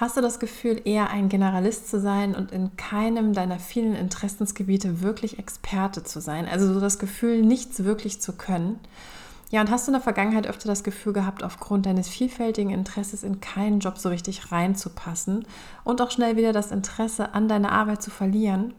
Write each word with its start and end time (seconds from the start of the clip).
Hast 0.00 0.16
du 0.16 0.20
das 0.20 0.38
Gefühl, 0.38 0.80
eher 0.84 1.10
ein 1.10 1.28
Generalist 1.28 1.90
zu 1.90 1.98
sein 1.98 2.36
und 2.36 2.52
in 2.52 2.76
keinem 2.76 3.32
deiner 3.32 3.58
vielen 3.58 3.96
Interessensgebiete 3.96 5.02
wirklich 5.02 5.40
Experte 5.40 6.04
zu 6.04 6.20
sein? 6.20 6.46
Also 6.46 6.72
so 6.72 6.78
das 6.78 7.00
Gefühl, 7.00 7.42
nichts 7.42 7.82
wirklich 7.82 8.22
zu 8.22 8.34
können? 8.34 8.78
Ja, 9.50 9.60
und 9.60 9.72
hast 9.72 9.88
du 9.88 9.90
in 9.90 9.94
der 9.94 10.02
Vergangenheit 10.02 10.46
öfter 10.46 10.68
das 10.68 10.84
Gefühl 10.84 11.14
gehabt, 11.14 11.42
aufgrund 11.42 11.86
deines 11.86 12.08
vielfältigen 12.08 12.70
Interesses 12.70 13.24
in 13.24 13.40
keinen 13.40 13.80
Job 13.80 13.98
so 13.98 14.08
richtig 14.08 14.52
reinzupassen 14.52 15.44
und 15.82 16.00
auch 16.00 16.12
schnell 16.12 16.36
wieder 16.36 16.52
das 16.52 16.70
Interesse 16.70 17.34
an 17.34 17.48
deiner 17.48 17.72
Arbeit 17.72 18.00
zu 18.00 18.12
verlieren? 18.12 18.74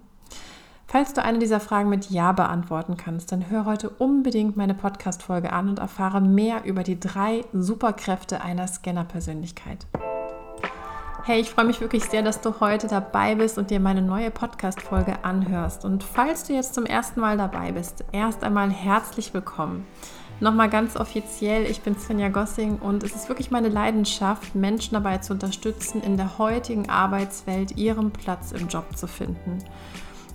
Falls 0.87 1.13
du 1.13 1.21
eine 1.21 1.39
dieser 1.39 1.59
Fragen 1.59 1.89
mit 1.89 2.09
Ja 2.09 2.31
beantworten 2.31 2.95
kannst, 2.95 3.33
dann 3.33 3.49
hör 3.49 3.65
heute 3.65 3.89
unbedingt 3.89 4.55
meine 4.55 4.73
Podcast-Folge 4.73 5.51
an 5.51 5.67
und 5.67 5.79
erfahre 5.79 6.21
mehr 6.21 6.63
über 6.63 6.83
die 6.83 6.99
drei 6.99 7.43
Superkräfte 7.51 8.39
einer 8.39 8.67
Scanner-Persönlichkeit. 8.67 9.85
Hey, 11.29 11.41
ich 11.41 11.51
freue 11.51 11.65
mich 11.65 11.79
wirklich 11.79 12.05
sehr, 12.05 12.23
dass 12.23 12.41
du 12.41 12.59
heute 12.59 12.87
dabei 12.87 13.35
bist 13.35 13.59
und 13.59 13.69
dir 13.69 13.79
meine 13.79 14.01
neue 14.01 14.31
Podcast-Folge 14.31 15.23
anhörst. 15.23 15.85
Und 15.85 16.03
falls 16.03 16.45
du 16.45 16.53
jetzt 16.53 16.73
zum 16.73 16.87
ersten 16.87 17.19
Mal 17.19 17.37
dabei 17.37 17.71
bist, 17.71 18.03
erst 18.11 18.43
einmal 18.43 18.71
herzlich 18.71 19.31
willkommen. 19.31 19.85
Nochmal 20.39 20.71
ganz 20.71 20.95
offiziell, 20.95 21.69
ich 21.69 21.81
bin 21.81 21.95
Svenja 21.95 22.29
Gossing 22.29 22.77
und 22.77 23.03
es 23.03 23.13
ist 23.13 23.29
wirklich 23.29 23.51
meine 23.51 23.69
Leidenschaft, 23.69 24.55
Menschen 24.55 24.95
dabei 24.95 25.19
zu 25.19 25.33
unterstützen, 25.33 26.01
in 26.01 26.17
der 26.17 26.39
heutigen 26.39 26.89
Arbeitswelt 26.89 27.77
ihren 27.77 28.09
Platz 28.09 28.51
im 28.51 28.67
Job 28.67 28.97
zu 28.97 29.05
finden. 29.05 29.59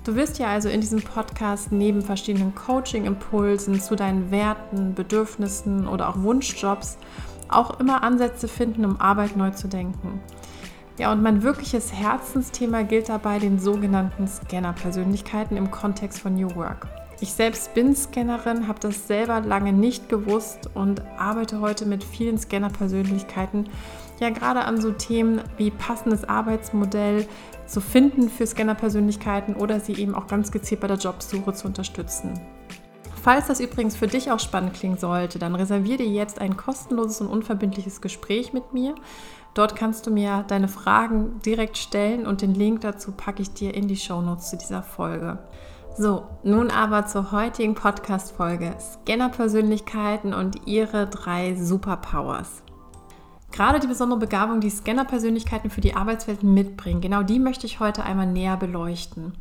Du 0.05 0.14
wirst 0.14 0.38
ja 0.38 0.47
also 0.47 0.69
in 0.69 0.80
diesem 0.80 1.02
Podcast 1.02 1.72
neben 1.72 2.02
verschiedenen 2.02 2.55
Coaching-Impulsen 2.55 3.80
zu 3.80 3.97
deinen 3.97 4.30
Werten, 4.30 4.95
Bedürfnissen 4.95 5.88
oder 5.88 6.08
auch 6.08 6.22
Wunschjobs 6.22 6.98
auch 7.48 7.80
immer 7.80 8.05
Ansätze 8.05 8.47
finden, 8.47 8.84
um 8.84 9.00
Arbeit 9.00 9.36
neu 9.36 9.50
zu 9.50 9.66
denken. 9.66 10.20
Ja, 10.97 11.11
und 11.11 11.23
mein 11.23 11.43
wirkliches 11.43 11.93
Herzensthema 11.93 12.83
gilt 12.83 13.09
dabei 13.09 13.41
den 13.41 13.59
sogenannten 13.59 14.28
Scanner-Persönlichkeiten 14.28 15.56
im 15.56 15.73
Kontext 15.73 16.20
von 16.20 16.36
New 16.36 16.55
Work. 16.55 16.86
Ich 17.20 17.33
selbst 17.33 17.75
bin 17.75 17.97
Scannerin, 17.97 18.69
habe 18.69 18.78
das 18.78 19.09
selber 19.09 19.41
lange 19.41 19.73
nicht 19.73 20.09
gewusst 20.09 20.70
und 20.75 21.03
arbeite 21.19 21.61
heute 21.61 21.84
mit 21.84 22.05
vielen 22.05 22.39
Scanner-Persönlichkeiten 22.39 23.69
ja 24.20 24.31
gerade 24.31 24.64
an 24.64 24.81
so 24.81 24.92
Themen 24.92 25.41
wie 25.56 25.73
passendes 25.73 26.23
Arbeitsmodell 26.25 27.27
zu 27.67 27.81
finden 27.81 28.29
für 28.29 28.47
Scanner-Persönlichkeiten 28.47 29.55
oder 29.55 29.81
sie 29.81 29.95
eben 29.95 30.14
auch 30.14 30.29
ganz 30.29 30.53
gezielt 30.53 30.81
bei 30.81 30.86
der 30.86 30.98
Jobsuche 30.98 31.55
zu 31.55 31.67
unterstützen. 31.67 32.39
Falls 33.20 33.47
das 33.47 33.58
übrigens 33.58 33.97
für 33.97 34.06
dich 34.06 34.31
auch 34.31 34.39
spannend 34.39 34.75
klingen 34.75 34.98
sollte, 34.98 35.39
dann 35.39 35.55
reserviere 35.55 35.98
dir 35.98 36.08
jetzt 36.08 36.41
ein 36.41 36.56
kostenloses 36.56 37.23
und 37.23 37.29
unverbindliches 37.29 38.01
Gespräch 38.01 38.53
mit 38.53 38.75
mir. 38.75 38.95
Dort 39.55 39.77
kannst 39.77 40.06
du 40.06 40.10
mir 40.10 40.44
deine 40.48 40.66
Fragen 40.66 41.41
direkt 41.47 41.78
stellen 41.78 42.27
und 42.27 42.42
den 42.42 42.55
Link 42.55 42.80
dazu 42.80 43.12
packe 43.12 43.41
ich 43.41 43.55
dir 43.55 43.72
in 43.72 43.86
die 43.86 43.96
Shownotes 43.96 44.50
zu 44.50 44.56
dieser 44.56 44.83
Folge. 44.83 45.38
So, 45.96 46.24
nun 46.42 46.72
aber 46.72 47.06
zur 47.06 47.30
heutigen 47.30 47.77
Podcast-Folge: 47.77 48.74
Scanner-Persönlichkeiten 48.80 50.34
und 50.34 50.66
ihre 50.66 51.06
drei 51.06 51.55
Superpowers. 51.55 52.64
Gerade 53.52 53.78
die 53.78 53.86
besondere 53.86 54.19
Begabung, 54.19 54.61
die 54.61 54.70
Scanner-Persönlichkeiten 54.70 55.70
für 55.70 55.80
die 55.80 55.94
Arbeitswelt 55.94 56.42
mitbringen, 56.42 57.00
genau 57.00 57.22
die 57.22 57.39
möchte 57.39 57.66
ich 57.66 57.78
heute 57.78 58.02
einmal 58.02 58.27
näher 58.27 58.56
beleuchten. 58.56 59.34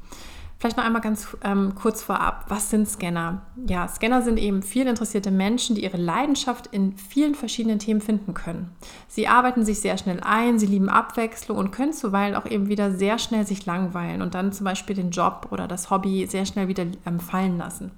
Vielleicht 0.64 0.78
noch 0.78 0.86
einmal 0.86 1.02
ganz 1.02 1.28
ähm, 1.44 1.76
kurz 1.76 2.02
vorab, 2.02 2.46
was 2.48 2.70
sind 2.70 2.88
Scanner? 2.88 3.42
Ja, 3.68 3.86
Scanner 3.90 4.22
sind 4.22 4.40
eben 4.40 4.64
viel 4.64 4.88
interessierte 4.88 5.30
Menschen, 5.30 5.76
die 5.76 5.84
ihre 5.84 5.98
Leidenschaft 5.98 6.68
in 6.68 6.96
vielen 6.96 7.36
verschiedenen 7.36 7.80
Themen 7.80 8.00
finden 8.00 8.34
können. 8.34 8.72
Sie 9.10 9.28
arbeiten 9.28 9.66
sich 9.66 9.82
sehr 9.82 9.98
schnell 9.98 10.22
ein, 10.22 10.60
sie 10.60 10.66
lieben 10.68 10.88
Abwechslung 10.88 11.58
und 11.58 11.72
können 11.72 11.92
zuweilen 11.92 12.34
auch 12.34 12.46
eben 12.46 12.70
wieder 12.70 12.94
sehr 12.94 13.20
schnell 13.20 13.46
sich 13.46 13.66
langweilen 13.66 14.22
und 14.22 14.36
dann 14.36 14.54
zum 14.54 14.64
Beispiel 14.64 14.96
den 14.96 15.12
Job 15.12 15.50
oder 15.52 15.68
das 15.68 15.90
Hobby 15.90 16.26
sehr 16.28 16.46
schnell 16.46 16.70
wieder 16.70 16.86
ähm, 17.06 17.20
fallen 17.20 17.58
lassen. 17.58 17.92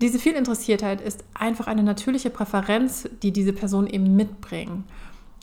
Diese 0.00 0.18
Vielinteressiertheit 0.18 1.00
ist 1.00 1.22
einfach 1.34 1.68
eine 1.68 1.84
natürliche 1.84 2.30
Präferenz, 2.30 3.08
die 3.22 3.30
diese 3.30 3.52
Personen 3.52 3.86
eben 3.86 4.16
mitbringen. 4.16 4.82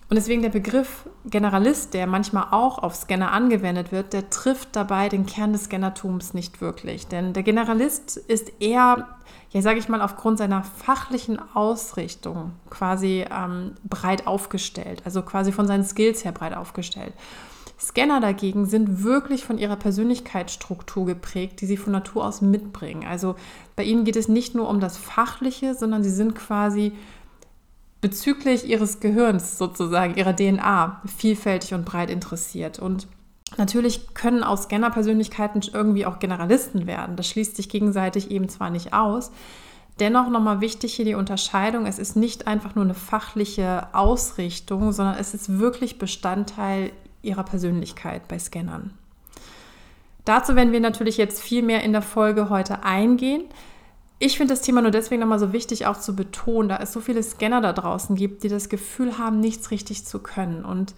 Und 0.09 0.15
deswegen 0.15 0.41
der 0.41 0.49
Begriff 0.49 1.07
Generalist, 1.25 1.93
der 1.93 2.07
manchmal 2.07 2.47
auch 2.49 2.79
auf 2.79 2.95
Scanner 2.95 3.31
angewendet 3.31 3.91
wird, 3.91 4.11
der 4.11 4.31
trifft 4.31 4.75
dabei 4.75 5.07
den 5.07 5.27
Kern 5.27 5.53
des 5.53 5.65
Scannertums 5.65 6.33
nicht 6.33 6.61
wirklich. 6.61 7.05
Denn 7.05 7.33
der 7.33 7.43
Generalist 7.43 8.17
ist 8.17 8.51
eher, 8.59 9.07
ja 9.51 9.61
sage 9.61 9.77
ich 9.77 9.87
mal, 9.87 10.01
aufgrund 10.01 10.39
seiner 10.39 10.63
fachlichen 10.63 11.39
Ausrichtung 11.53 12.53
quasi 12.71 13.23
ähm, 13.29 13.73
breit 13.87 14.25
aufgestellt, 14.25 15.03
also 15.05 15.21
quasi 15.21 15.51
von 15.51 15.67
seinen 15.67 15.83
Skills 15.83 16.25
her 16.25 16.31
breit 16.31 16.57
aufgestellt. 16.57 17.13
Scanner 17.79 18.19
dagegen 18.19 18.65
sind 18.65 19.03
wirklich 19.03 19.45
von 19.45 19.57
ihrer 19.59 19.77
Persönlichkeitsstruktur 19.77 21.05
geprägt, 21.05 21.61
die 21.61 21.65
sie 21.65 21.77
von 21.77 21.93
Natur 21.93 22.25
aus 22.25 22.41
mitbringen. 22.41 23.05
Also 23.07 23.35
bei 23.75 23.83
ihnen 23.83 24.03
geht 24.03 24.17
es 24.17 24.27
nicht 24.27 24.53
nur 24.53 24.67
um 24.67 24.79
das 24.79 24.97
Fachliche, 24.97 25.75
sondern 25.75 26.03
sie 26.03 26.09
sind 26.09 26.35
quasi 26.35 26.93
bezüglich 28.01 28.67
ihres 28.67 28.99
Gehirns 28.99 29.57
sozusagen, 29.57 30.15
ihrer 30.15 30.35
DNA, 30.35 31.01
vielfältig 31.17 31.73
und 31.73 31.85
breit 31.85 32.09
interessiert. 32.09 32.79
Und 32.79 33.07
natürlich 33.57 34.13
können 34.13 34.43
auch 34.43 34.57
Scanner-Persönlichkeiten 34.57 35.61
irgendwie 35.73 36.05
auch 36.05 36.19
Generalisten 36.19 36.87
werden. 36.87 37.15
Das 37.15 37.27
schließt 37.27 37.55
sich 37.55 37.69
gegenseitig 37.69 38.31
eben 38.31 38.47
zwar 38.49 38.69
nicht 38.69 38.93
aus. 38.93 39.31
Dennoch 39.99 40.29
nochmal 40.29 40.61
wichtig 40.61 40.93
hier 40.93 41.03
die 41.03 41.15
Unterscheidung. 41.15 41.85
Es 41.85 41.99
ist 41.99 42.15
nicht 42.15 42.47
einfach 42.47 42.73
nur 42.75 42.85
eine 42.85 42.93
fachliche 42.93 43.87
Ausrichtung, 43.93 44.93
sondern 44.93 45.15
es 45.15 45.33
ist 45.33 45.59
wirklich 45.59 45.99
Bestandteil 45.99 46.91
ihrer 47.21 47.43
Persönlichkeit 47.43 48.27
bei 48.29 48.39
Scannern. 48.39 48.93
Dazu 50.23 50.55
werden 50.55 50.71
wir 50.71 50.79
natürlich 50.79 51.17
jetzt 51.17 51.41
viel 51.41 51.63
mehr 51.63 51.83
in 51.83 51.91
der 51.91 52.01
Folge 52.01 52.49
heute 52.49 52.83
eingehen. 52.83 53.43
Ich 54.21 54.37
finde 54.37 54.53
das 54.53 54.61
Thema 54.61 54.81
nur 54.81 54.91
deswegen 54.91 55.21
nochmal 55.21 55.39
so 55.39 55.53
wichtig 55.53 55.85
auch 55.85 55.97
zu 55.97 56.13
betonen, 56.13 56.67
da 56.67 56.77
es 56.77 56.91
so 56.91 56.99
viele 56.99 57.23
Scanner 57.23 57.61
da 57.61 57.71
draußen 57.71 58.17
gibt, 58.17 58.43
die 58.43 58.49
das 58.49 58.67
Gefühl 58.67 59.17
haben, 59.17 59.39
nichts 59.39 59.71
richtig 59.71 60.05
zu 60.05 60.19
können. 60.19 60.65
Und 60.65 60.93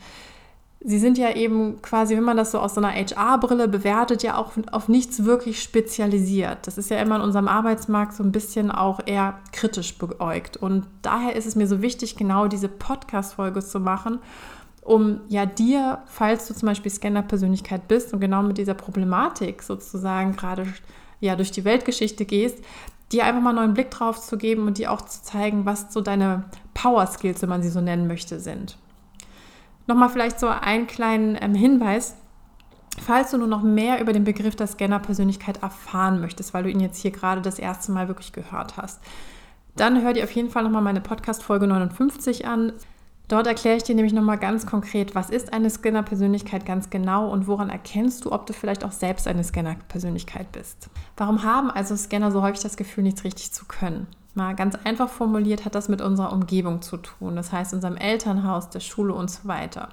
sie 0.84 0.98
sind 0.98 1.20
ja 1.20 1.36
eben 1.36 1.84
quasi, 1.84 2.16
wenn 2.16 2.24
man 2.24 2.38
das 2.38 2.52
so 2.52 2.60
aus 2.60 2.74
so 2.74 2.82
einer 2.82 2.94
HR-Brille 2.96 3.68
bewertet, 3.68 4.24
ja 4.24 4.38
auch 4.38 4.54
auf 4.72 4.88
nichts 4.88 5.24
wirklich 5.24 5.62
spezialisiert. 5.62 6.66
Das 6.66 6.80
ist 6.80 6.90
ja 6.90 7.00
immer 7.00 7.18
in 7.18 7.22
unserem 7.22 7.48
Arbeitsmarkt 7.48 8.16
so 8.16 8.24
ein 8.24 8.32
bisschen 8.32 8.72
auch 8.72 9.00
eher 9.06 9.38
kritisch 9.52 10.00
beäugt. 10.00 10.58
Und 10.58 10.88
daher 11.04 11.36
ist 11.36 11.46
es 11.46 11.56
mir 11.56 11.68
so 11.68 11.84
wichtig, 11.84 12.16
genau 12.16 12.48
diese 12.48 12.70
Podcast-Folge 12.70 13.64
zu 13.64 13.80
machen, 13.80 14.18
um 14.82 15.22
ja 15.28 15.46
dir, 15.46 16.00
falls 16.08 16.48
du 16.48 16.56
zum 16.56 16.66
Beispiel 16.66 16.92
Scanner-Persönlichkeit 16.92 17.88
bist 17.88 18.14
und 18.14 18.20
genau 18.20 18.42
mit 18.42 18.58
dieser 18.58 18.74
Problematik 18.74 19.62
sozusagen 19.62 20.36
gerade 20.36 20.66
ja 21.20 21.36
durch 21.36 21.52
die 21.52 21.66
Weltgeschichte 21.66 22.26
gehst, 22.26 22.58
dir 23.12 23.26
einfach 23.26 23.42
mal 23.42 23.50
einen 23.50 23.60
neuen 23.60 23.74
Blick 23.74 23.92
drauf 23.92 24.22
zu 24.22 24.38
geben 24.38 24.68
und 24.68 24.78
dir 24.78 24.92
auch 24.92 25.02
zu 25.02 25.22
zeigen, 25.24 25.66
was 25.66 25.92
so 25.92 26.02
deine 26.02 26.46
Power 26.74 27.06
Skills, 27.08 27.42
wenn 27.42 27.50
man 27.50 27.64
sie 27.64 27.70
so 27.70 27.82
nennen 27.82 28.08
möchte, 28.08 28.40
sind. 28.40 28.78
Nochmal 29.88 30.10
vielleicht 30.10 30.40
so 30.40 30.48
einen 30.48 30.88
kleinen 30.88 31.38
ähm, 31.42 31.54
Hinweis. 31.54 32.16
Falls 33.02 33.32
du 33.32 33.38
nur 33.38 33.48
noch 33.48 33.64
mehr 33.64 34.02
über 34.02 34.14
den 34.14 34.26
Begriff 34.26 34.56
der 34.56 34.68
Scanner-Persönlichkeit 34.68 35.64
erfahren 35.64 36.20
möchtest, 36.20 36.54
weil 36.54 36.64
du 36.64 36.70
ihn 36.70 36.82
jetzt 36.82 37.02
hier 37.02 37.12
gerade 37.12 37.42
das 37.42 37.58
erste 37.58 37.92
Mal 37.92 38.08
wirklich 38.08 38.34
gehört 38.34 38.78
hast, 38.78 39.02
dann 39.76 40.02
hör 40.04 40.14
dir 40.14 40.26
auf 40.26 40.32
jeden 40.32 40.50
Fall 40.50 40.64
nochmal 40.64 40.82
meine 40.82 41.02
Podcast-Folge 41.02 41.68
59 41.68 42.46
an. 42.46 42.74
Dort 43.32 43.48
erkläre 43.48 43.78
ich 43.78 43.84
dir 43.84 43.96
nämlich 43.96 44.12
nochmal 44.12 44.38
ganz 44.38 44.66
konkret, 44.66 45.16
was 45.16 45.30
ist 45.30 45.54
eine 45.54 45.70
Scanner-Persönlichkeit 45.70 46.66
ganz 46.66 46.90
genau 46.90 47.30
und 47.30 47.48
woran 47.48 47.70
erkennst 47.70 48.26
du, 48.26 48.32
ob 48.34 48.46
du 48.46 48.52
vielleicht 48.52 48.84
auch 48.84 48.92
selbst 48.92 49.26
eine 49.26 49.42
Scanner-Persönlichkeit 49.42 50.52
bist. 50.52 50.90
Warum 51.16 51.42
haben 51.44 51.72
also 51.72 51.96
Scanner 51.96 52.30
so 52.34 52.42
häufig 52.42 52.60
das 52.60 52.76
Gefühl, 52.76 53.06
nichts 53.06 53.24
richtig 53.24 53.54
zu 53.54 53.64
können? 53.64 54.08
Mal 54.34 54.54
ganz 54.54 54.76
einfach 54.84 55.08
formuliert 55.08 55.64
hat 55.64 55.76
das 55.76 55.88
mit 55.88 56.02
unserer 56.02 56.34
Umgebung 56.34 56.82
zu 56.82 56.98
tun, 56.98 57.38
das 57.38 57.54
heißt 57.54 57.74
unserem 57.74 57.96
Elternhaus, 57.96 58.70
der 58.70 58.82
Schule 58.82 59.14
und 59.14 59.32
so 59.32 59.48
weiter. 59.48 59.88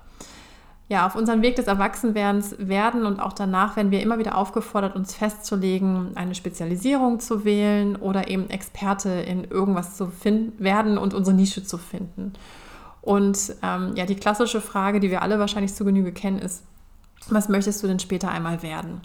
Ja, 0.89 1.07
auf 1.07 1.15
unserem 1.15 1.41
Weg 1.41 1.55
des 1.55 1.69
Erwachsenwerdens 1.69 2.57
werden 2.59 3.07
und 3.07 3.21
auch 3.21 3.35
danach 3.35 3.77
werden 3.77 3.93
wir 3.93 4.03
immer 4.03 4.19
wieder 4.19 4.37
aufgefordert, 4.37 4.97
uns 4.97 5.15
festzulegen, 5.15 6.17
eine 6.17 6.35
Spezialisierung 6.35 7.21
zu 7.21 7.45
wählen 7.45 7.95
oder 7.95 8.31
eben 8.31 8.51
Experte 8.51 9.11
in 9.11 9.45
irgendwas 9.45 9.97
zu 9.97 10.09
finden, 10.09 10.59
werden 10.59 10.99
und 10.99 11.15
unsere 11.15 11.37
Nische 11.37 11.63
zu 11.63 11.79
finden. 11.79 12.33
Und 13.01 13.55
ähm, 13.63 13.93
ja, 13.97 14.07
die 14.07 14.17
klassische 14.17 14.61
Frage, 14.61 15.01
die 15.01 15.11
wir 15.11 15.23
alle 15.23 15.39
wahrscheinlich 15.39 15.75
zu 15.75 15.85
Genüge 15.85 16.13
kennen, 16.13 16.39
ist, 16.39 16.65
was 17.31 17.49
möchtest 17.49 17.83
du 17.83 17.87
denn 17.87 17.99
später 17.99 18.31
einmal 18.31 18.63
werden? 18.63 19.01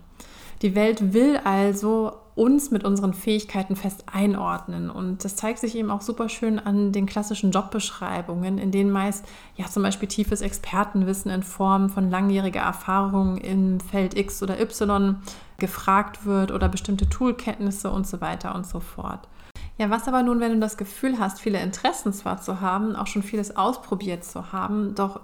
Die 0.61 0.75
Welt 0.75 1.13
will 1.13 1.37
also 1.43 2.13
uns 2.35 2.71
mit 2.71 2.83
unseren 2.83 3.13
Fähigkeiten 3.13 3.75
fest 3.75 4.05
einordnen. 4.11 4.89
Und 4.89 5.23
das 5.23 5.35
zeigt 5.35 5.59
sich 5.59 5.75
eben 5.75 5.91
auch 5.91 6.01
super 6.01 6.29
schön 6.29 6.57
an 6.57 6.91
den 6.91 7.05
klassischen 7.05 7.51
Jobbeschreibungen, 7.51 8.57
in 8.57 8.71
denen 8.71 8.89
meist 8.89 9.25
ja 9.55 9.65
zum 9.65 9.83
Beispiel 9.83 10.07
tiefes 10.07 10.41
Expertenwissen 10.41 11.29
in 11.29 11.43
Form 11.43 11.89
von 11.89 12.09
langjähriger 12.09 12.61
Erfahrung 12.61 13.37
im 13.37 13.79
Feld 13.79 14.17
X 14.17 14.41
oder 14.41 14.59
Y 14.59 15.17
gefragt 15.57 16.25
wird 16.25 16.51
oder 16.51 16.69
bestimmte 16.69 17.07
Toolkenntnisse 17.07 17.91
und 17.91 18.07
so 18.07 18.19
weiter 18.21 18.55
und 18.55 18.65
so 18.65 18.79
fort. 18.79 19.27
Ja, 19.77 19.89
was 19.89 20.07
aber 20.07 20.21
nun, 20.21 20.39
wenn 20.39 20.53
du 20.53 20.59
das 20.59 20.77
Gefühl 20.77 21.17
hast, 21.19 21.39
viele 21.39 21.61
Interessen 21.61 22.13
zwar 22.13 22.41
zu 22.41 22.61
haben, 22.61 22.95
auch 22.95 23.07
schon 23.07 23.23
vieles 23.23 23.57
ausprobiert 23.57 24.23
zu 24.23 24.51
haben, 24.51 24.93
doch 24.95 25.21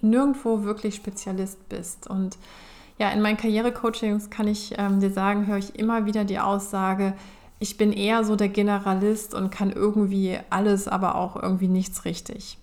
nirgendwo 0.00 0.62
wirklich 0.62 0.94
Spezialist 0.94 1.68
bist. 1.68 2.06
Und 2.06 2.38
ja, 2.98 3.10
in 3.10 3.20
meinen 3.20 3.36
Karrierecoachings 3.36 4.30
kann 4.30 4.48
ich 4.48 4.74
ähm, 4.78 5.00
dir 5.00 5.10
sagen, 5.10 5.46
höre 5.46 5.58
ich 5.58 5.78
immer 5.78 6.06
wieder 6.06 6.24
die 6.24 6.38
Aussage, 6.38 7.14
ich 7.62 7.76
bin 7.76 7.92
eher 7.92 8.24
so 8.24 8.36
der 8.36 8.48
Generalist 8.48 9.34
und 9.34 9.50
kann 9.50 9.70
irgendwie 9.70 10.38
alles, 10.48 10.88
aber 10.88 11.14
auch 11.14 11.36
irgendwie 11.36 11.68
nichts 11.68 12.06
richtig. 12.06 12.56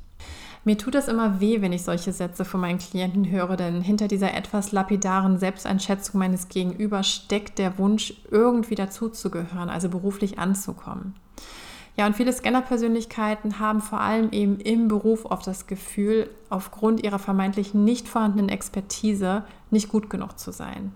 Mir 0.67 0.77
tut 0.77 0.95
es 0.95 1.07
immer 1.07 1.39
weh, 1.39 1.61
wenn 1.61 1.71
ich 1.71 1.83
solche 1.83 2.11
Sätze 2.11 2.43
von 2.43 2.59
meinen 2.59 2.77
Klienten 2.77 3.31
höre, 3.31 3.55
denn 3.55 3.79
hinter 3.79 4.09
dieser 4.09 4.33
etwas 4.33 4.73
lapidaren 4.73 5.39
Selbsteinschätzung 5.39 6.19
meines 6.19 6.49
Gegenüber 6.49 7.03
steckt 7.03 7.57
der 7.57 7.77
Wunsch, 7.77 8.15
irgendwie 8.31 8.75
dazuzugehören, 8.75 9.69
also 9.69 9.87
beruflich 9.87 10.39
anzukommen. 10.39 11.15
Ja, 11.95 12.05
und 12.05 12.17
viele 12.17 12.33
Scanner-Persönlichkeiten 12.33 13.59
haben 13.59 13.79
vor 13.79 14.01
allem 14.01 14.29
eben 14.33 14.59
im 14.59 14.89
Beruf 14.89 15.23
oft 15.23 15.47
das 15.47 15.67
Gefühl, 15.67 16.29
aufgrund 16.49 17.01
ihrer 17.01 17.17
vermeintlich 17.17 17.73
nicht 17.73 18.09
vorhandenen 18.09 18.49
Expertise 18.49 19.45
nicht 19.71 19.87
gut 19.87 20.09
genug 20.09 20.37
zu 20.37 20.51
sein. 20.51 20.91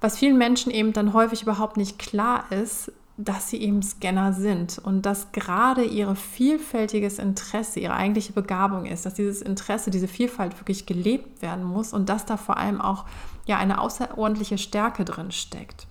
Was 0.00 0.16
vielen 0.16 0.38
Menschen 0.38 0.72
eben 0.72 0.94
dann 0.94 1.12
häufig 1.12 1.42
überhaupt 1.42 1.76
nicht 1.76 1.98
klar 1.98 2.50
ist, 2.50 2.90
dass 3.18 3.50
sie 3.50 3.60
eben 3.60 3.82
Scanner 3.82 4.32
sind 4.32 4.78
und 4.78 5.02
dass 5.02 5.32
gerade 5.32 5.82
ihr 5.82 6.14
vielfältiges 6.14 7.18
Interesse, 7.18 7.80
ihre 7.80 7.94
eigentliche 7.94 8.32
Begabung 8.32 8.86
ist, 8.86 9.04
dass 9.04 9.14
dieses 9.14 9.42
Interesse, 9.42 9.90
diese 9.90 10.06
Vielfalt 10.06 10.58
wirklich 10.60 10.86
gelebt 10.86 11.42
werden 11.42 11.64
muss 11.64 11.92
und 11.92 12.08
dass 12.08 12.26
da 12.26 12.36
vor 12.36 12.56
allem 12.56 12.80
auch 12.80 13.06
ja 13.46 13.58
eine 13.58 13.80
außerordentliche 13.80 14.56
Stärke 14.56 15.04
drin 15.04 15.32
steckt. 15.32 15.88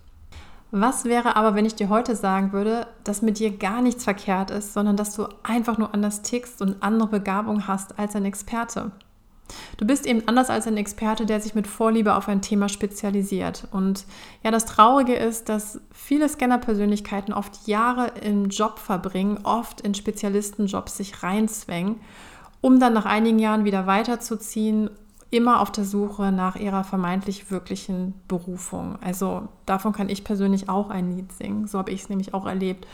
Was 0.72 1.04
wäre 1.04 1.36
aber, 1.36 1.54
wenn 1.54 1.66
ich 1.66 1.76
dir 1.76 1.90
heute 1.90 2.16
sagen 2.16 2.54
würde, 2.54 2.88
dass 3.04 3.22
mit 3.22 3.40
dir 3.40 3.58
gar 3.58 3.82
nichts 3.82 4.06
verkehrt 4.06 4.50
ist, 4.50 4.74
sondern 4.74 4.96
dass 4.96 5.14
du 5.14 5.28
einfach 5.44 5.78
nur 5.78 5.94
anders 5.94 6.22
tickst 6.22 6.62
und 6.62 6.82
andere 6.82 7.10
Begabung 7.10 7.68
hast 7.68 8.00
als 8.00 8.16
ein 8.16 8.26
Experte? 8.26 8.92
Du 9.78 9.86
bist 9.86 10.06
eben 10.06 10.28
anders 10.28 10.50
als 10.50 10.68
ein 10.68 10.78
Experte, 10.78 11.26
der 11.26 11.40
sich 11.40 11.56
mit 11.56 11.68
Vorliebe 11.68 12.16
auf 12.16 12.28
ein 12.28 12.42
Thema 12.42 12.70
spezialisiert. 12.70 13.68
Und 13.72 14.06
ja, 14.44 14.52
das 14.52 14.66
Traurige 14.66 15.16
ist, 15.16 15.50
dass 15.50 15.80
viele 15.92 16.28
Scanner-Persönlichkeiten 16.28 17.34
oft 17.34 17.68
Jahre 17.68 18.12
im 18.22 18.50
Job 18.50 18.80
verbringen, 18.80 19.40
oft 19.44 19.82
in 19.82 19.94
Spezialistenjobs 19.94 20.98
sich 20.98 21.24
reinzwängen, 21.24 21.96
um 22.62 22.80
dann 22.80 22.94
nach 22.94 23.06
einigen 23.06 23.40
Jahren 23.40 23.66
wieder 23.66 23.88
weiterzuziehen, 23.88 24.90
immer 25.30 25.62
auf 25.62 25.72
der 25.72 25.84
Suche 25.84 26.32
nach 26.32 26.56
ihrer 26.56 26.84
vermeintlich 26.84 27.52
wirklichen 27.52 28.14
Berufung. 28.28 28.98
Also 29.02 29.48
davon 29.66 29.92
kann 29.92 30.10
ich 30.10 30.24
persönlich 30.24 30.70
auch 30.70 30.90
ein 30.90 31.16
Lied 31.16 31.32
singen. 31.34 31.68
So 31.68 31.78
habe 31.78 31.92
ich 31.92 32.04
es 32.04 32.10
nämlich 32.10 32.34
auch 32.34 32.46
erlebt. 32.46 32.88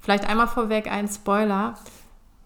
Vielleicht 0.00 0.28
einmal 0.28 0.48
vorweg 0.48 0.90
ein 0.90 1.08
Spoiler 1.08 1.74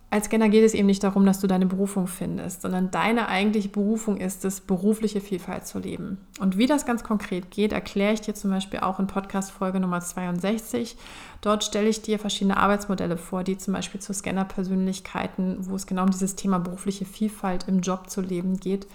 als 0.09 0.27
Scanner 0.27 0.49
geht 0.49 0.65
es 0.65 0.75
eben 0.75 0.87
nicht 0.87 1.03
darum, 1.03 1.27
dass 1.27 1.41
du 1.41 1.49
deine 1.49 1.67
Berufung 1.67 2.07
findest, 2.07 2.63
sondern 2.63 2.93
deine 2.93 3.29
eigentliche 3.29 3.69
Berufung 3.69 4.19
ist 4.19 4.45
es, 4.45 4.61
berufliche 4.61 5.21
Vielfalt 5.21 5.67
zu 5.67 5.81
leben. 5.81 6.19
Und 6.39 6.57
wie 6.57 6.67
das 6.67 6.87
ganz 6.87 7.03
konkret 7.03 7.51
geht, 7.51 7.73
erkläre 7.73 8.13
ich 8.13 8.21
dir 8.21 8.35
zum 8.35 8.51
Beispiel 8.51 8.81
auch 8.81 9.01
in 9.01 9.09
Podcast-Folge 9.09 9.81
Nummer 9.81 10.01
62. 10.01 10.97
Dort 11.41 11.65
stelle 11.65 11.89
ich 11.89 12.03
dir 12.03 12.21
verschiedene 12.21 12.57
Arbeitsmodelle 12.57 13.17
vor, 13.17 13.43
die 13.43 13.59
zum 13.59 13.75
Beispiel 13.75 14.01
zu 14.01 14.15
Scanner-Persönlichkeiten, 14.15 15.59
wo 15.69 15.75
es 15.75 15.89
genau 15.89 16.05
um 16.05 16.11
dieses 16.11 16.37
Thema 16.37 16.61
berufliche 16.61 17.05
Vielfalt 17.05 17.67
im 17.67 17.81
Job 17.81 18.09
zu 18.09 18.21
leben 18.21 18.59
geht, 18.59 18.87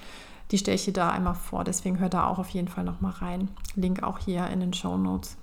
die 0.52 0.58
stelle 0.58 0.76
ich 0.76 0.86
dir 0.86 0.94
da 0.94 1.10
einmal 1.10 1.36
vor. 1.36 1.64
Deswegen 1.64 2.00
hör 2.00 2.10
da 2.10 2.28
auch 2.28 2.40
auf 2.40 2.50
jeden 2.50 2.68
Fall 2.68 2.84
nochmal 2.84 3.14
rein. 3.14 3.50
Link 3.76 4.04
auch 4.04 4.20
hier 4.20 4.48
in 4.48 4.62
den 4.62 4.74
Show 4.74 4.98
Notes. 4.98 5.38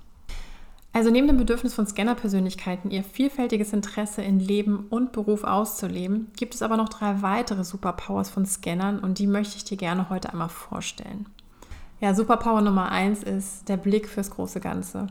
Also 0.93 1.11
neben 1.11 1.27
dem 1.27 1.37
Bedürfnis 1.37 1.75
von 1.75 1.87
Scanner-Persönlichkeiten, 1.87 2.91
ihr 2.91 3.05
vielfältiges 3.05 3.73
Interesse 3.73 4.23
in 4.23 4.41
Leben 4.41 4.87
und 4.89 5.13
Beruf 5.13 5.45
auszuleben, 5.45 6.29
gibt 6.37 6.55
es 6.55 6.63
aber 6.63 6.77
noch 6.77 6.89
drei 6.89 7.23
weitere 7.23 7.63
Superpowers 7.63 8.31
von 8.31 8.47
Scannern 8.47 8.99
und 8.99 9.19
die 9.19 9.27
möchte 9.27 9.57
ich 9.57 9.65
dir 9.65 9.77
gerne 9.77 10.09
heute 10.09 10.33
einmal 10.33 10.49
vorstellen. 10.49 11.27
Ja, 12.01 12.15
Superpower 12.15 12.63
Nummer 12.63 12.91
eins 12.91 13.23
ist 13.23 13.69
der 13.69 13.77
Blick 13.77 14.09
fürs 14.09 14.31
große 14.31 14.61
Ganze. 14.61 15.09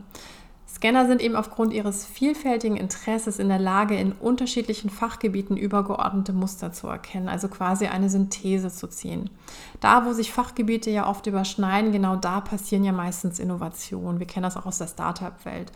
Scanner 0.70 1.06
sind 1.06 1.22
eben 1.22 1.34
aufgrund 1.34 1.72
ihres 1.72 2.04
vielfältigen 2.04 2.76
Interesses 2.76 3.38
in 3.38 3.48
der 3.48 3.58
Lage, 3.58 3.96
in 3.96 4.12
unterschiedlichen 4.12 4.90
Fachgebieten 4.90 5.56
übergeordnete 5.56 6.32
Muster 6.34 6.72
zu 6.72 6.86
erkennen, 6.86 7.28
also 7.28 7.48
quasi 7.48 7.86
eine 7.86 8.10
Synthese 8.10 8.70
zu 8.70 8.86
ziehen. 8.86 9.30
Da, 9.80 10.04
wo 10.04 10.12
sich 10.12 10.30
Fachgebiete 10.30 10.90
ja 10.90 11.08
oft 11.08 11.26
überschneiden, 11.26 11.90
genau 11.90 12.16
da 12.16 12.40
passieren 12.40 12.84
ja 12.84 12.92
meistens 12.92 13.38
Innovationen. 13.38 14.20
Wir 14.20 14.26
kennen 14.26 14.44
das 14.44 14.56
auch 14.56 14.66
aus 14.66 14.78
der 14.78 14.88
Startup-Welt. 14.88 15.72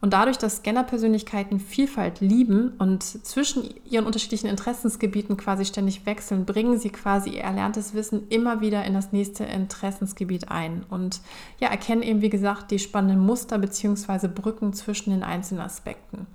Und 0.00 0.14
dadurch, 0.14 0.38
dass 0.38 0.56
Scanner-Persönlichkeiten 0.58 1.60
Vielfalt 1.60 2.20
lieben 2.20 2.72
und 2.78 3.02
zwischen 3.02 3.68
ihren 3.84 4.06
unterschiedlichen 4.06 4.46
Interessensgebieten 4.46 5.36
quasi 5.36 5.66
ständig 5.66 6.06
wechseln, 6.06 6.46
bringen 6.46 6.78
sie 6.78 6.88
quasi 6.88 7.30
ihr 7.30 7.42
erlerntes 7.42 7.92
Wissen 7.92 8.26
immer 8.30 8.62
wieder 8.62 8.84
in 8.84 8.94
das 8.94 9.12
nächste 9.12 9.44
Interessensgebiet 9.44 10.50
ein 10.50 10.84
und 10.88 11.20
ja, 11.58 11.68
erkennen 11.68 12.02
eben, 12.02 12.22
wie 12.22 12.30
gesagt, 12.30 12.70
die 12.70 12.78
spannenden 12.78 13.20
Muster 13.20 13.58
bzw. 13.58 14.28
Brücken 14.28 14.72
zwischen 14.72 15.10
den 15.10 15.22
einzelnen 15.22 15.60
Aspekten. 15.60 16.26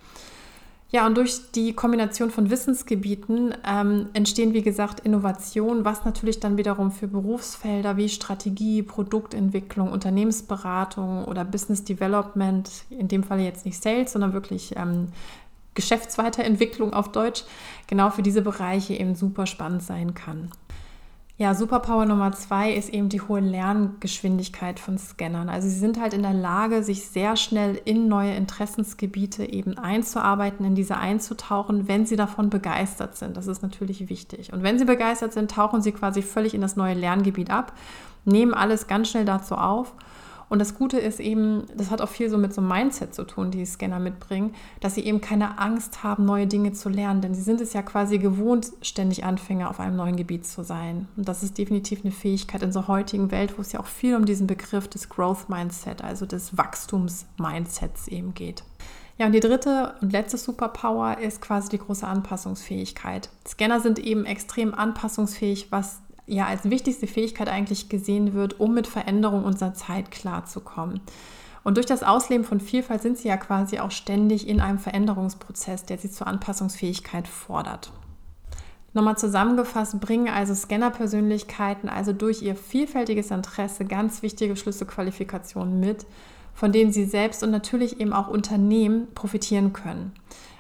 Ja, 0.92 1.06
und 1.08 1.18
durch 1.18 1.52
die 1.52 1.74
Kombination 1.74 2.30
von 2.30 2.50
Wissensgebieten 2.50 3.54
ähm, 3.68 4.10
entstehen, 4.14 4.54
wie 4.54 4.62
gesagt, 4.62 5.00
Innovationen, 5.00 5.84
was 5.84 6.06
natürlich 6.06 6.40
dann 6.40 6.58
wiederum 6.58 6.92
für 6.92 7.08
Berufsfelder 7.08 7.98
wie 7.98 8.08
Strategie, 8.08 8.84
Produktentwicklung, 8.84 9.92
Unternehmensberatung 9.92 11.26
oder 11.26 11.44
Business 11.44 11.84
Development, 11.84 12.70
in 12.92 13.08
dem 13.08 13.24
Fall 13.24 13.40
jetzt 13.40 13.66
nicht 13.66 13.82
Sales, 13.82 14.14
sondern 14.14 14.34
wirklich 14.34 14.76
ähm, 14.78 15.08
Geschäftsweiterentwicklung 15.74 16.94
auf 16.94 17.12
Deutsch, 17.12 17.44
genau 17.88 18.10
für 18.10 18.22
diese 18.22 18.42
Bereiche 18.42 18.94
eben 18.94 19.16
super 19.16 19.48
spannend 19.48 19.84
sein 19.84 20.14
kann. 20.14 20.52
Ja, 21.38 21.54
Superpower 21.54 22.06
Nummer 22.06 22.32
zwei 22.32 22.72
ist 22.72 22.90
eben 22.90 23.10
die 23.10 23.20
hohe 23.20 23.42
Lerngeschwindigkeit 23.42 24.80
von 24.80 24.98
Scannern. 24.98 25.50
Also 25.50 25.68
sie 25.68 25.78
sind 25.78 26.00
halt 26.00 26.14
in 26.14 26.22
der 26.22 26.34
Lage, 26.34 26.82
sich 26.82 27.08
sehr 27.10 27.36
schnell 27.36 27.78
in 27.84 28.08
neue 28.08 28.34
Interessensgebiete 28.36 29.44
eben 29.44 29.78
einzuarbeiten, 29.78 30.66
in 30.66 30.76
diese 30.76 30.96
einzutauchen, 30.96 31.90
wenn 31.90 32.06
sie 32.06 32.16
davon 32.16 32.50
begeistert 32.50 33.18
sind. 33.18 33.36
Das 33.36 33.48
ist 33.48 33.62
natürlich 33.62 34.08
wichtig. 34.08 34.54
Und 34.54 34.64
wenn 34.64 34.80
sie 34.80 34.86
begeistert 34.86 35.34
sind, 35.34 35.52
tauchen 35.52 35.82
sie 35.82 35.92
quasi 35.92 36.22
völlig 36.22 36.54
in 36.54 36.62
das 36.62 36.78
neue 36.78 36.94
Lerngebiet 36.94 37.50
ab, 37.50 37.74
nehmen 38.24 38.54
alles 38.54 38.88
ganz 38.88 39.10
schnell 39.10 39.26
dazu 39.26 39.56
auf 39.56 39.92
und 40.50 40.60
das 40.60 40.76
Gute 40.76 40.98
ist 40.98 41.20
eben, 41.20 41.64
das 41.76 41.92
hat 41.92 42.02
auch 42.02 42.10
viel 42.10 42.30
so 42.30 42.38
mit 42.38 42.54
so 42.54 42.62
einem 42.62 42.70
Mindset 42.70 43.16
zu 43.16 43.24
tun, 43.24 43.52
die 43.52 43.66
Scanner 43.66 44.00
mitbringen, 44.00 44.54
dass 44.80 44.96
sie 44.96 45.02
eben 45.02 45.22
keine 45.22 45.58
Angst 45.60 46.04
haben, 46.04 46.26
neue 46.26 46.48
Dinge 46.48 46.74
zu 46.74 46.90
lernen, 46.90 47.22
denn 47.22 47.34
sie 47.34 47.42
sind 47.42 47.62
es 47.62 47.74
ja 47.74 47.82
quasi 47.82 48.18
gewohnt, 48.18 48.72
ständig 48.82 49.24
Anfänger 49.24 49.70
auf 49.70 49.80
einem 49.80 49.96
neuen 49.96 50.16
Gebiet 50.16 50.46
zu 50.46 50.64
sein. 50.64 51.08
Und 51.18 51.28
das 51.28 51.44
ist 51.44 51.58
definitiv 51.58 52.02
eine 52.04 52.12
Fähigkeit 52.12 52.62
in 52.62 52.68
unserer 52.68 52.88
heutigen 52.88 53.32
Welt, 53.32 53.58
wo 53.58 53.62
es 53.62 53.72
ja 53.72 53.80
auch 53.80 53.88
viel 53.88 54.16
um 54.16 54.26
diesen 54.26 54.48
Begriff 54.48 54.88
des 54.88 55.10
Growth 55.10 55.50
Mindset, 55.50 56.04
also 56.04 56.26
des 56.26 56.58
Wachstums-Mindsets 56.58 58.08
eben 58.08 58.34
geht. 58.34 58.64
Ja, 59.18 59.28
und 59.28 59.32
die 59.32 59.40
dritte 59.40 59.96
und 60.02 60.12
letzte 60.12 60.38
Superpower 60.38 61.20
ist 61.20 61.42
quasi 61.42 61.70
die 61.70 61.78
große 61.78 62.06
Anpassungsfähigkeit. 62.06 63.30
Scanner 63.48 63.80
sind 63.80 63.98
eben 63.98 64.26
extrem 64.26 64.74
anpassungsfähig, 64.74 65.72
was 65.72 66.02
ja 66.28 66.46
als 66.48 66.70
wichtigste 66.70 67.08
Fähigkeit 67.08 67.50
eigentlich 67.50 67.90
gesehen 67.90 68.34
wird, 68.34 68.60
um 68.60 68.74
mit 68.74 68.88
Veränderung 68.88 69.44
unserer 69.44 69.74
Zeit 69.74 70.12
klarzukommen. 70.12 71.02
Und 71.64 71.78
durch 71.78 71.86
das 71.88 72.04
Ausleben 72.04 72.46
von 72.46 72.60
Vielfalt 72.60 73.02
sind 73.02 73.18
sie 73.18 73.28
ja 73.28 73.38
quasi 73.38 73.80
auch 73.80 73.92
ständig 73.92 74.48
in 74.48 74.60
einem 74.60 74.78
Veränderungsprozess, 74.78 75.84
der 75.84 75.98
sie 75.98 76.12
zur 76.12 76.28
Anpassungsfähigkeit 76.28 77.28
fordert. 77.28 77.92
Nochmal 78.94 79.18
zusammengefasst 79.18 80.00
bringen 80.00 80.30
also 80.30 80.54
Scanner-Persönlichkeiten 80.54 81.90
also 81.90 82.14
durch 82.14 82.42
ihr 82.42 82.56
vielfältiges 82.56 83.30
Interesse 83.30 83.84
ganz 83.84 84.22
wichtige 84.22 84.56
Schlüsselqualifikationen 84.56 85.80
mit, 85.80 86.06
von 86.54 86.72
denen 86.72 86.94
sie 86.94 87.04
selbst 87.04 87.44
und 87.44 87.52
natürlich 87.52 88.00
eben 88.00 88.14
auch 88.14 88.30
Unternehmen 88.30 89.08
profitieren 89.14 89.74
können. 89.74 90.14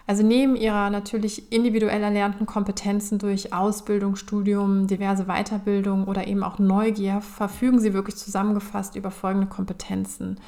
Also 0.07 0.21
neben 0.21 0.55
ihrer 0.55 0.91
natürlich 0.91 1.51
individuell 1.51 2.03
erlernten 2.03 2.45
Kompetenzen 2.45 3.17
durch 3.17 3.53
Ausbildung, 3.53 4.15
Studium, 4.15 4.85
diverse 4.85 5.25
Weiterbildung 5.25 6.05
oder 6.05 6.27
eben 6.27 6.43
auch 6.43 6.59
Neugier 6.59 7.21
verfügen 7.21 7.79
sie 7.79 7.93
wirklich 7.93 8.15
zusammengefasst 8.15 8.95
über 8.95 9.09
folgende 9.09 9.47
Kompetenzen. 9.47 10.39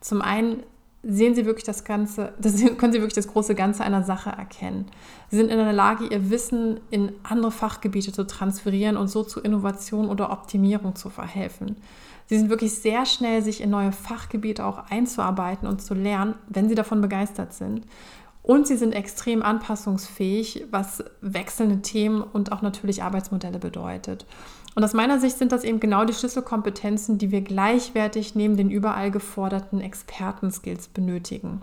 Zum 0.00 0.20
einen 0.20 0.64
sehen 1.06 1.34
sie 1.34 1.46
wirklich 1.46 1.64
das 1.64 1.84
Ganze, 1.84 2.32
das 2.40 2.56
können 2.76 2.92
sie 2.92 3.00
wirklich 3.00 3.14
das 3.14 3.28
große 3.28 3.54
Ganze 3.54 3.84
einer 3.84 4.02
Sache 4.02 4.30
erkennen. 4.30 4.86
Sie 5.30 5.36
sind 5.36 5.50
in 5.50 5.58
der 5.58 5.72
Lage, 5.72 6.06
ihr 6.06 6.30
Wissen 6.30 6.80
in 6.90 7.12
andere 7.22 7.52
Fachgebiete 7.52 8.10
zu 8.10 8.26
transferieren 8.26 8.96
und 8.96 9.08
so 9.08 9.22
zu 9.22 9.40
Innovation 9.40 10.08
oder 10.08 10.32
Optimierung 10.32 10.96
zu 10.96 11.08
verhelfen. 11.08 11.76
Sie 12.26 12.38
sind 12.38 12.48
wirklich 12.48 12.74
sehr 12.74 13.04
schnell, 13.04 13.42
sich 13.42 13.60
in 13.60 13.70
neue 13.70 13.92
Fachgebiete 13.92 14.64
auch 14.64 14.90
einzuarbeiten 14.90 15.68
und 15.68 15.82
zu 15.82 15.92
lernen, 15.94 16.34
wenn 16.48 16.68
sie 16.70 16.74
davon 16.74 17.02
begeistert 17.02 17.52
sind. 17.52 17.82
Und 18.44 18.66
sie 18.66 18.76
sind 18.76 18.92
extrem 18.92 19.42
anpassungsfähig, 19.42 20.66
was 20.70 21.02
wechselnde 21.22 21.80
Themen 21.80 22.20
und 22.20 22.52
auch 22.52 22.60
natürlich 22.60 23.02
Arbeitsmodelle 23.02 23.58
bedeutet. 23.58 24.26
Und 24.74 24.84
aus 24.84 24.92
meiner 24.92 25.18
Sicht 25.18 25.38
sind 25.38 25.50
das 25.50 25.64
eben 25.64 25.80
genau 25.80 26.04
die 26.04 26.12
Schlüsselkompetenzen, 26.12 27.16
die 27.16 27.30
wir 27.30 27.40
gleichwertig 27.40 28.34
neben 28.34 28.58
den 28.58 28.70
überall 28.70 29.10
geforderten 29.10 29.80
Expertenskills 29.80 30.88
benötigen. 30.88 31.62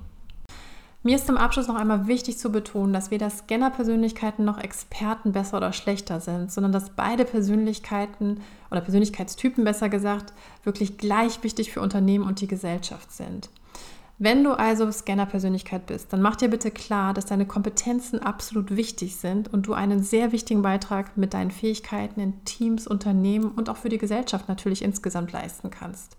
Mir 1.03 1.17
ist 1.17 1.27
zum 1.27 1.37
Abschluss 1.37 1.67
noch 1.67 1.75
einmal 1.75 2.07
wichtig 2.07 2.39
zu 2.39 2.51
betonen, 2.51 2.93
dass 2.93 3.11
weder 3.11 3.29
Scanner-Persönlichkeiten 3.29 4.43
noch 4.43 4.57
Experten 4.57 5.33
besser 5.33 5.57
oder 5.57 5.73
schlechter 5.73 6.19
sind, 6.19 6.51
sondern 6.51 6.71
dass 6.71 6.91
beide 6.91 7.25
Persönlichkeiten 7.25 8.39
oder 8.71 8.81
Persönlichkeitstypen 8.81 9.63
besser 9.63 9.89
gesagt 9.89 10.33
wirklich 10.63 10.97
gleich 10.97 11.43
wichtig 11.43 11.71
für 11.71 11.81
Unternehmen 11.81 12.25
und 12.25 12.41
die 12.41 12.47
Gesellschaft 12.47 13.11
sind. 13.11 13.51
Wenn 14.23 14.43
du 14.43 14.51
also 14.51 14.91
Scanner-Persönlichkeit 14.91 15.87
bist, 15.87 16.13
dann 16.13 16.21
mach 16.21 16.35
dir 16.35 16.47
bitte 16.47 16.69
klar, 16.69 17.11
dass 17.15 17.25
deine 17.25 17.47
Kompetenzen 17.47 18.19
absolut 18.19 18.75
wichtig 18.75 19.15
sind 19.15 19.51
und 19.51 19.65
du 19.65 19.73
einen 19.73 20.03
sehr 20.03 20.31
wichtigen 20.31 20.61
Beitrag 20.61 21.17
mit 21.17 21.33
deinen 21.33 21.49
Fähigkeiten 21.49 22.19
in 22.19 22.45
Teams, 22.45 22.85
Unternehmen 22.85 23.49
und 23.49 23.67
auch 23.67 23.77
für 23.77 23.89
die 23.89 23.97
Gesellschaft 23.97 24.47
natürlich 24.47 24.83
insgesamt 24.83 25.31
leisten 25.31 25.71
kannst. 25.71 26.17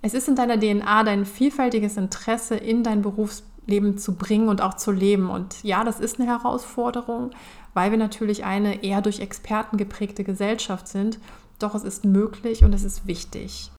Es 0.00 0.14
ist 0.14 0.28
in 0.28 0.36
deiner 0.36 0.60
DNA 0.60 1.02
dein 1.02 1.24
vielfältiges 1.24 1.96
Interesse 1.96 2.54
in 2.54 2.84
dein 2.84 3.02
Berufsleben 3.02 3.98
zu 3.98 4.14
bringen 4.14 4.48
und 4.48 4.62
auch 4.62 4.74
zu 4.74 4.92
leben. 4.92 5.28
Und 5.28 5.64
ja, 5.64 5.82
das 5.82 5.98
ist 5.98 6.20
eine 6.20 6.28
Herausforderung, 6.28 7.32
weil 7.74 7.90
wir 7.90 7.98
natürlich 7.98 8.44
eine 8.44 8.84
eher 8.84 9.02
durch 9.02 9.18
Experten 9.18 9.76
geprägte 9.76 10.22
Gesellschaft 10.22 10.86
sind. 10.86 11.18
Doch 11.58 11.74
es 11.74 11.82
ist 11.82 12.04
möglich 12.04 12.62
und 12.62 12.72
es 12.76 12.84
ist 12.84 13.08
wichtig. 13.08 13.72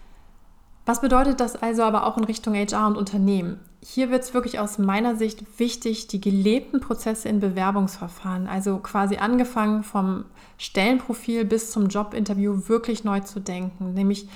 Was 0.85 1.01
bedeutet 1.01 1.39
das 1.39 1.61
also 1.61 1.83
aber 1.83 2.05
auch 2.05 2.17
in 2.17 2.23
Richtung 2.23 2.55
HR 2.55 2.87
und 2.87 2.97
Unternehmen? 2.97 3.59
Hier 3.83 4.09
wird 4.11 4.23
es 4.23 4.33
wirklich 4.33 4.59
aus 4.59 4.77
meiner 4.77 5.15
Sicht 5.15 5.59
wichtig, 5.59 6.07
die 6.07 6.21
gelebten 6.21 6.79
Prozesse 6.79 7.29
in 7.29 7.39
Bewerbungsverfahren, 7.39 8.47
also 8.47 8.77
quasi 8.77 9.17
angefangen 9.17 9.83
vom 9.83 10.25
Stellenprofil 10.57 11.45
bis 11.45 11.71
zum 11.71 11.87
Jobinterview, 11.87 12.67
wirklich 12.67 13.03
neu 13.03 13.21
zu 13.21 13.39
denken. 13.39 13.93
Nämlich, 13.93 14.27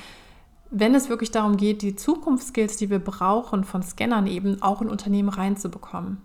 wenn 0.71 0.95
es 0.95 1.09
wirklich 1.09 1.31
darum 1.31 1.57
geht, 1.57 1.81
die 1.81 1.95
Zukunftsskills, 1.95 2.77
die 2.77 2.89
wir 2.89 2.99
brauchen, 2.99 3.63
von 3.63 3.83
Scannern 3.83 4.25
eben 4.25 4.61
auch 4.61 4.81
in 4.81 4.89
Unternehmen 4.89 5.29
reinzubekommen. 5.29 6.17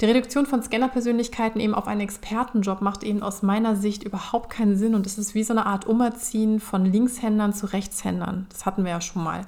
Die 0.00 0.06
Reduktion 0.06 0.46
von 0.46 0.62
Scannerpersönlichkeiten 0.62 1.60
eben 1.60 1.74
auf 1.74 1.86
einen 1.86 2.00
Expertenjob 2.00 2.80
macht 2.80 3.02
eben 3.02 3.22
aus 3.22 3.42
meiner 3.42 3.76
Sicht 3.76 4.02
überhaupt 4.02 4.48
keinen 4.48 4.76
Sinn 4.76 4.94
und 4.94 5.04
es 5.04 5.18
ist 5.18 5.34
wie 5.34 5.42
so 5.42 5.52
eine 5.52 5.66
Art 5.66 5.86
Umerziehen 5.86 6.58
von 6.58 6.86
Linkshändern 6.86 7.52
zu 7.52 7.66
Rechtshändern. 7.66 8.46
Das 8.48 8.64
hatten 8.64 8.84
wir 8.84 8.92
ja 8.92 9.02
schon 9.02 9.22
mal. 9.22 9.42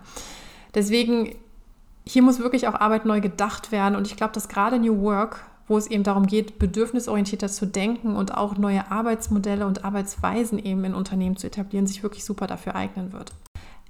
Deswegen, 0.75 1.35
hier 2.07 2.23
muss 2.23 2.39
wirklich 2.39 2.69
auch 2.69 2.75
Arbeit 2.75 3.07
neu 3.07 3.23
gedacht 3.23 3.73
werden 3.73 3.97
und 3.97 4.07
ich 4.07 4.17
glaube, 4.17 4.35
dass 4.35 4.49
gerade 4.49 4.79
New 4.79 5.01
Work, 5.01 5.41
wo 5.69 5.79
es 5.79 5.87
eben 5.87 6.03
darum 6.03 6.27
geht, 6.27 6.59
bedürfnisorientierter 6.59 7.49
zu 7.49 7.67
denken 7.67 8.15
und 8.15 8.35
auch 8.35 8.59
neue 8.59 8.91
Arbeitsmodelle 8.91 9.67
und 9.67 9.87
Arbeitsweisen 9.87 10.59
eben 10.59 10.85
in 10.85 10.95
Unternehmen 10.95 11.39
zu 11.39 11.47
etablieren, 11.47 11.87
sich 11.87 12.03
wirklich 12.03 12.27
super 12.27 12.47
dafür 12.47 12.75
eignen 12.75 13.15
wird. 13.15 13.33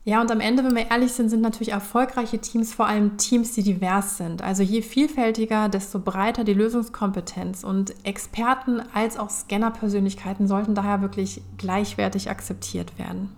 Ja, 0.05 0.21
und 0.21 0.33
am 0.33 0.41
Ende, 0.41 0.65
wenn 0.65 0.75
wir 0.75 0.91
ehrlich 0.91 1.13
sind, 1.13 1.29
sind 1.29 1.43
natürlich 1.43 1.71
erfolgreiche 1.71 2.41
Teams 2.41 2.75
vor 2.75 2.87
allem 2.87 3.19
Teams, 3.19 3.53
die 3.53 3.63
divers 3.63 4.17
sind. 4.17 4.43
Also 4.43 4.65
je 4.65 4.83
vielfältiger, 4.83 5.69
desto 5.69 6.01
breiter 6.01 6.43
die 6.43 6.55
Lösungskompetenz. 6.55 7.63
Und 7.63 7.95
Experten 8.05 8.83
als 8.95 9.17
auch 9.17 9.31
Scanner-Persönlichkeiten 9.31 10.49
sollten 10.49 10.75
daher 10.75 11.03
wirklich 11.03 11.41
gleichwertig 11.57 12.31
akzeptiert 12.31 12.99
werden. 12.99 13.31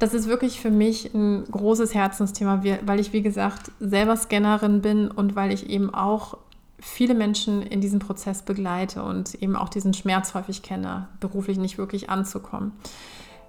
Das 0.00 0.12
ist 0.12 0.26
wirklich 0.26 0.60
für 0.60 0.70
mich 0.70 1.14
ein 1.14 1.44
großes 1.50 1.94
Herzensthema, 1.94 2.62
weil 2.82 2.98
ich, 2.98 3.12
wie 3.12 3.22
gesagt, 3.22 3.70
selber 3.78 4.16
Scannerin 4.16 4.80
bin 4.80 5.08
und 5.08 5.36
weil 5.36 5.52
ich 5.52 5.70
eben 5.70 5.94
auch 5.94 6.38
viele 6.80 7.14
Menschen 7.14 7.62
in 7.62 7.80
diesem 7.80 7.98
Prozess 8.00 8.42
begleite 8.42 9.02
und 9.02 9.34
eben 9.36 9.56
auch 9.56 9.68
diesen 9.68 9.94
Schmerz 9.94 10.34
häufig 10.34 10.62
kenne, 10.62 11.08
beruflich 11.20 11.58
nicht 11.58 11.78
wirklich 11.78 12.10
anzukommen. 12.10 12.72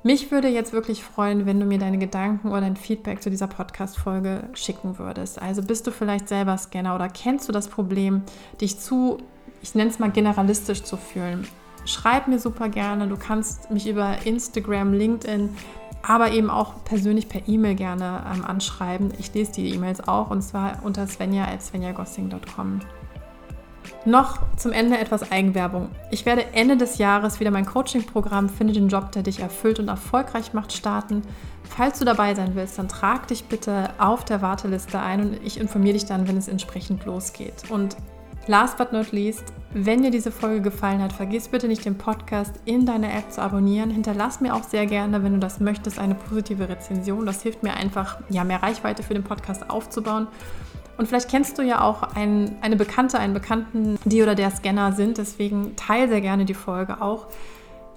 Mich 0.02 0.32
würde 0.32 0.48
jetzt 0.48 0.72
wirklich 0.72 1.04
freuen, 1.04 1.46
wenn 1.46 1.60
du 1.60 1.66
mir 1.66 1.78
deine 1.78 1.98
Gedanken 1.98 2.50
oder 2.50 2.62
dein 2.62 2.78
Feedback 2.78 3.22
zu 3.22 3.30
dieser 3.30 3.48
Podcast-Folge 3.48 4.44
schicken 4.54 4.98
würdest. 4.98 5.42
Also 5.42 5.62
bist 5.62 5.86
du 5.88 5.92
vielleicht 5.92 6.30
selber 6.30 6.58
Scanner 6.58 6.96
oder 6.96 7.10
kennst 7.10 7.50
du 7.50 7.52
das 7.52 7.68
Problem, 7.68 8.24
dich 8.62 8.80
zu, 8.80 9.18
ich 9.62 9.76
nenne 9.76 9.90
es 9.90 10.00
mal 10.00 10.10
generalistisch 10.10 10.84
zu 10.84 10.96
fühlen? 10.96 11.46
Schreib 11.84 12.30
mir 12.30 12.40
super 12.40 12.70
gerne. 12.70 13.08
Du 13.08 13.18
kannst 13.18 13.72
mich 13.72 13.90
über 13.90 14.26
Instagram, 14.26 14.94
LinkedIn, 14.94 15.50
aber 16.02 16.32
eben 16.32 16.50
auch 16.50 16.86
persönlich 16.86 17.28
per 17.28 17.46
E-Mail 17.50 17.76
gerne 17.76 18.24
ähm, 18.34 18.46
anschreiben. 18.46 19.14
Ich 19.20 19.34
lese 19.34 19.52
die 19.52 19.74
E-Mails 19.74 20.08
auch 20.08 20.30
und 20.30 20.42
zwar 20.44 20.80
unter 20.84 21.08
svenja.svenjagossing.com. 21.08 22.80
Noch 24.06 24.40
zum 24.56 24.72
Ende 24.72 24.98
etwas 24.98 25.30
Eigenwerbung. 25.30 25.90
Ich 26.10 26.26
werde 26.26 26.54
Ende 26.54 26.78
des 26.78 27.00
Jahres 27.00 27.42
wieder 27.42 27.52
mein 27.52 27.66
Coaching-Programm 27.66 28.48
Finde 28.48 28.74
den 28.74 28.88
Job, 28.88 29.12
der 29.12 29.24
dich 29.24 29.42
erfüllt 29.42 29.80
und 29.80 29.90
erfolgreich 29.90 30.54
macht, 30.54 30.72
starten. 30.72 31.22
Falls 31.64 32.00
du 32.00 32.06
dabei 32.06 32.34
sein 32.34 32.56
willst, 32.56 32.80
dann 32.80 32.88
trag 32.88 33.28
dich 33.28 33.46
bitte 33.46 33.90
auf 33.98 34.24
der 34.24 34.42
Warteliste 34.42 35.00
ein 35.00 35.22
und 35.22 35.46
ich 35.46 35.60
informiere 35.60 35.94
dich 35.94 36.06
dann, 36.06 36.28
wenn 36.28 36.38
es 36.38 36.48
entsprechend 36.48 37.06
losgeht. 37.06 37.70
Und 37.70 37.98
last 38.48 38.78
but 38.78 38.94
not 38.94 39.12
least, 39.12 39.44
wenn 39.74 40.02
dir 40.02 40.12
diese 40.12 40.32
Folge 40.32 40.62
gefallen 40.62 41.02
hat, 41.02 41.12
vergiss 41.12 41.50
bitte 41.50 41.68
nicht 41.68 41.84
den 41.84 41.98
Podcast 41.98 42.54
in 42.64 42.86
deiner 42.86 43.14
App 43.14 43.32
zu 43.32 43.42
abonnieren. 43.42 43.92
Hinterlass 43.92 44.40
mir 44.40 44.56
auch 44.56 44.64
sehr 44.64 44.86
gerne, 44.86 45.24
wenn 45.24 45.34
du 45.34 45.40
das 45.40 45.60
möchtest, 45.60 46.00
eine 46.00 46.16
positive 46.16 46.70
Rezension. 46.70 47.26
Das 47.26 47.44
hilft 47.44 47.64
mir 47.64 47.74
einfach, 47.74 48.18
ja, 48.30 48.46
mehr 48.46 48.64
Reichweite 48.64 49.04
für 49.04 49.14
den 49.14 49.24
Podcast 49.24 49.70
aufzubauen. 49.70 50.28
Und 51.00 51.08
vielleicht 51.08 51.30
kennst 51.30 51.58
du 51.58 51.62
ja 51.62 51.80
auch 51.80 52.04
ein, 52.04 52.58
eine 52.60 52.76
Bekannte, 52.76 53.20
einen 53.20 53.34
Bekannten, 53.34 53.98
die 54.04 54.22
oder 54.22 54.36
der 54.36 54.52
Scanner 54.52 54.92
sind. 54.92 55.18
Deswegen 55.18 55.78
teile 55.78 56.10
sehr 56.10 56.20
gerne 56.20 56.44
die 56.44 56.54
Folge 56.54 57.02
auch. 57.02 57.28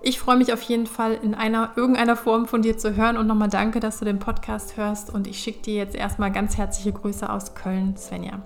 Ich 0.03 0.21
freue 0.21 0.37
mich 0.37 0.53
auf 0.53 0.63
jeden 0.63 0.87
Fall 0.87 1.19
in 1.21 1.35
einer 1.35 1.73
irgendeiner 1.75 2.15
Form 2.15 2.47
von 2.47 2.63
dir 2.63 2.79
zu 2.79 2.95
hören 2.95 3.17
und 3.17 3.27
nochmal 3.27 3.49
danke, 3.49 3.81
dass 3.81 3.99
du 3.99 4.05
den 4.05 4.21
Podcast 4.21 4.77
hörst. 4.77 5.13
Und 5.13 5.27
ich 5.27 5.41
schicke 5.41 5.63
dir 5.63 5.75
jetzt 5.75 5.97
erstmal 5.97 6.31
ganz 6.31 6.57
herzliche 6.57 6.93
Grüße 6.93 7.29
aus 7.29 7.57
Köln, 7.57 7.97
Svenja. 7.97 8.41